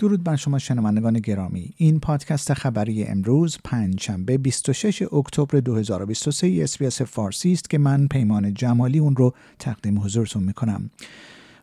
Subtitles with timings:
[0.00, 1.70] درود بر شما شنوندگان گرامی.
[1.76, 8.98] این پادکست خبری امروز پنجشنبه 26 اکتبر 2023 اسپیس فارسی است که من پیمان جمالی
[8.98, 10.90] اون رو تقدیم حضورتون می‌کنم.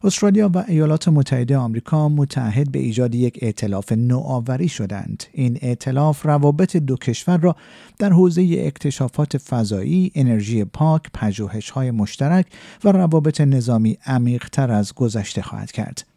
[0.03, 5.23] استرالیا و ایالات متحده آمریکا متعهد به ایجاد یک ائتلاف نوآوری شدند.
[5.33, 7.55] این ائتلاف روابط دو کشور را
[7.99, 12.45] در حوزه اکتشافات فضایی انرژی پاک پژوهش‌های مشترک
[12.83, 16.16] و روابط نظامی عمیق‌تر از گذشته خواهد کرد.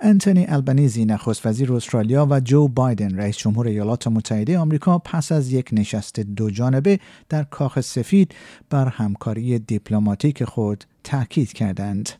[0.00, 5.52] انتونی البنیزی نخست وزیر استرالیا و جو بایدن رئیس جمهور ایالات متحده آمریکا پس از
[5.52, 8.34] یک نشست دو جانبه در کاخ سفید
[8.70, 12.10] بر همکاری دیپلماتیک خود تاکید کردند.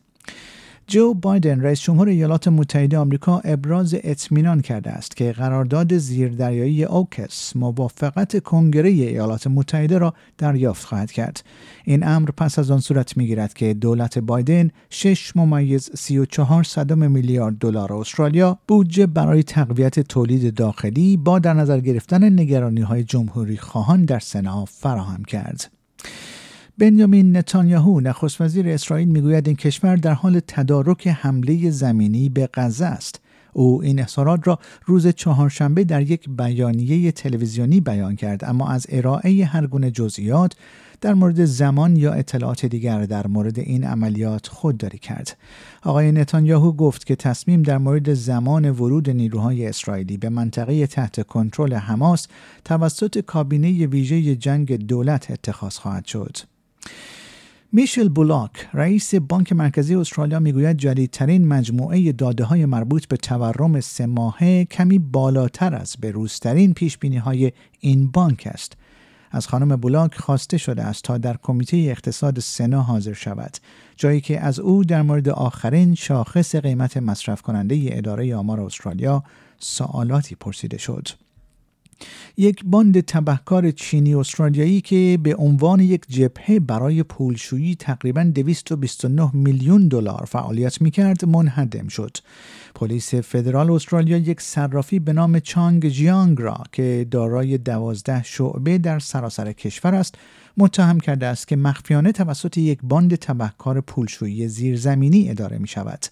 [0.89, 7.55] جو بایدن رئیس جمهور ایالات متحده آمریکا ابراز اطمینان کرده است که قرارداد زیردریایی اوکس
[7.55, 11.43] موافقت کنگره ایالات متحده را دریافت خواهد کرد.
[11.85, 17.57] این امر پس از آن صورت می‌گیرد که دولت بایدن 6 ممیز 34 صدم میلیارد
[17.57, 24.05] دلار استرالیا بودجه برای تقویت تولید داخلی با در نظر گرفتن نگرانی های جمهوری خواهان
[24.05, 25.76] در سنا فراهم کرد.
[26.79, 32.85] بنیامین نتانیاهو نخست وزیر اسرائیل می‌گوید این کشور در حال تدارک حمله زمینی به غزه
[32.85, 33.21] است
[33.53, 39.45] او این اظهارات را روز چهارشنبه در یک بیانیه تلویزیونی بیان کرد اما از ارائه
[39.45, 40.53] هر گونه جزئیات
[41.01, 45.37] در مورد زمان یا اطلاعات دیگر در مورد این عملیات خودداری کرد.
[45.83, 51.73] آقای نتانیاهو گفت که تصمیم در مورد زمان ورود نیروهای اسرائیلی به منطقه تحت کنترل
[51.73, 52.27] حماس
[52.65, 56.37] توسط کابینه ویژه جنگ دولت اتخاذ خواهد شد.
[57.71, 64.05] میشل بولاک رئیس بانک مرکزی استرالیا می‌گوید جدیدترین مجموعه داده های مربوط به تورم سه
[64.05, 68.73] ماهه کمی بالاتر از بروزترین پیش بینی های این بانک است.
[69.31, 73.57] از خانم بولاک خواسته شده است تا در کمیته اقتصاد سنا حاضر شود
[73.95, 79.23] جایی که از او در مورد آخرین شاخص قیمت مصرف کننده اداره آمار استرالیا
[79.59, 81.07] سوالاتی پرسیده شد.
[82.37, 89.87] یک باند تبهکار چینی استرالیایی که به عنوان یک جبهه برای پولشویی تقریبا 229 میلیون
[89.87, 92.17] دلار فعالیت می‌کرد منهدم شد.
[92.75, 98.99] پلیس فدرال استرالیا یک صرافی به نام چانگ جیانگ را که دارای دوازده شعبه در
[98.99, 100.15] سراسر کشور است
[100.57, 106.05] متهم کرده است که مخفیانه توسط یک باند تبهکار پولشویی زیرزمینی اداره می شود.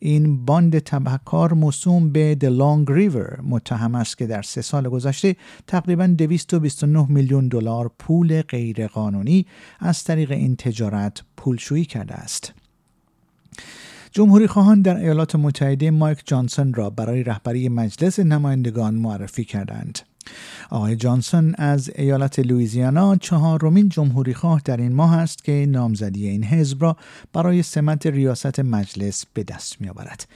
[0.00, 5.36] این باند تبهکار موسوم به The Long River متهم است که در سه سال گذشته
[5.66, 9.46] تقریبا 229 میلیون دلار پول غیرقانونی
[9.80, 12.52] از طریق این تجارت پولشویی کرده است.
[14.12, 19.98] جمهوری خواهان در ایالات متحده مایک جانسون را برای رهبری مجلس نمایندگان معرفی کردند.
[20.70, 26.44] آقای جانسون از ایالت لویزیانا چهارمین جمهوری خواه در این ماه است که نامزدی این
[26.44, 26.96] حزب را
[27.32, 30.26] برای سمت ریاست مجلس به دست می آورد.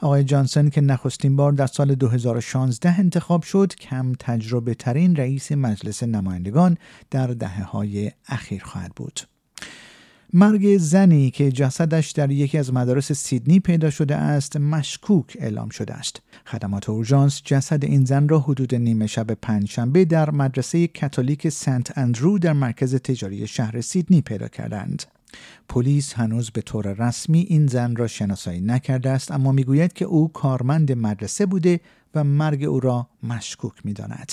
[0.00, 6.02] آقای جانسون که نخستین بار در سال 2016 انتخاب شد کم تجربه ترین رئیس مجلس
[6.02, 6.76] نمایندگان
[7.10, 9.20] در دهه های اخیر خواهد بود.
[10.36, 15.94] مرگ زنی که جسدش در یکی از مدارس سیدنی پیدا شده است مشکوک اعلام شده
[15.94, 16.22] است.
[16.46, 22.38] خدمات اورژانس جسد این زن را حدود نیمه شب پنجشنبه در مدرسه کاتولیک سنت اندرو
[22.38, 25.02] در مرکز تجاری شهر سیدنی پیدا کردند.
[25.68, 30.32] پلیس هنوز به طور رسمی این زن را شناسایی نکرده است اما می‌گوید که او
[30.32, 31.80] کارمند مدرسه بوده
[32.14, 34.32] و مرگ او را مشکوک می‌داند.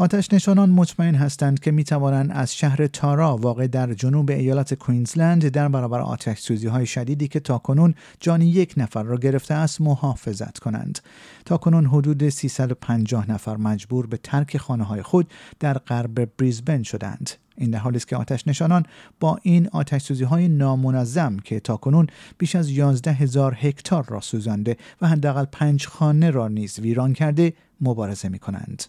[0.00, 5.48] آتش نشانان مطمئن هستند که می توانند از شهر تارا واقع در جنوب ایالت کوینزلند
[5.48, 10.58] در برابر آتش سوزی های شدیدی که تاکنون جان یک نفر را گرفته است محافظت
[10.58, 10.98] کنند.
[11.44, 17.30] تاکنون حدود 350 نفر مجبور به ترک خانه های خود در غرب بریزبن شدند.
[17.56, 18.82] این در حالی است که آتش نشانان
[19.20, 22.06] با این آتش سوزی های نامنظم که تاکنون
[22.38, 27.52] بیش از 11 هزار هکتار را سوزانده و حداقل پنج خانه را نیز ویران کرده
[27.80, 28.84] مبارزه می کنند.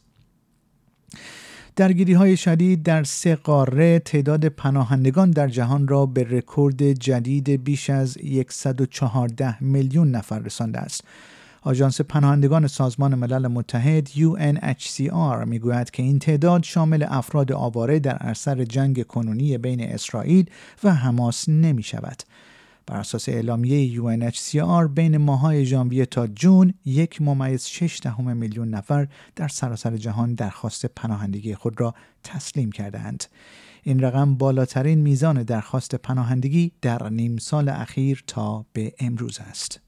[1.76, 7.90] درگیری های شدید در سه قاره تعداد پناهندگان در جهان را به رکورد جدید بیش
[7.90, 8.18] از
[8.50, 11.04] 114 میلیون نفر رسانده است.
[11.62, 18.64] آژانس پناهندگان سازمان ملل متحد UNHCR می‌گوید که این تعداد شامل افراد آواره در اثر
[18.64, 20.46] جنگ کنونی بین اسرائیل
[20.84, 22.24] و حماس نمی شود.
[22.92, 29.08] بر اساس اعلامیه UNHCR بین ماهای ژانویه تا جون یک ممیز شش دهم میلیون نفر
[29.36, 31.94] در سراسر جهان درخواست پناهندگی خود را
[32.24, 33.24] تسلیم کردهاند.
[33.84, 39.81] این رقم بالاترین میزان درخواست پناهندگی در نیم سال اخیر تا به امروز است.